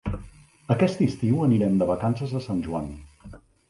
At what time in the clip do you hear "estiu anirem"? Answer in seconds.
1.09-1.79